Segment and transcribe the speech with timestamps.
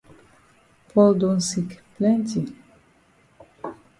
[0.91, 2.41] Paul don sick plenti.